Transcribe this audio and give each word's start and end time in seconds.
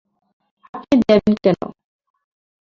আপনি 0.73 0.95
দেবেন 1.01 1.33
কেন? 1.43 1.59